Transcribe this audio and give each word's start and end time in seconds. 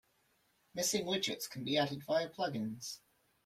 Missing 0.73 1.05
widgets 1.05 1.47
can 1.47 1.63
be 1.63 1.77
added 1.77 2.03
via 2.03 2.27
plugins. 2.27 3.01